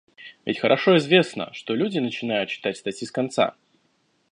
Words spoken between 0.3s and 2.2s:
Ведь хорошо известно, что люди